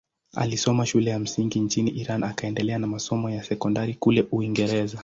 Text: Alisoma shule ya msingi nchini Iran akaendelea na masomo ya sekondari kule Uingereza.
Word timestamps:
Alisoma 0.33 0.85
shule 0.85 1.11
ya 1.11 1.19
msingi 1.19 1.59
nchini 1.59 1.91
Iran 1.91 2.23
akaendelea 2.23 2.77
na 2.79 2.87
masomo 2.87 3.29
ya 3.29 3.43
sekondari 3.43 3.93
kule 3.93 4.27
Uingereza. 4.31 4.99